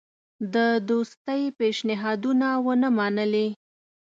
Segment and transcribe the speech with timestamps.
[0.53, 0.55] د
[0.89, 3.47] دوستی پېشنهادونه ونه منلې.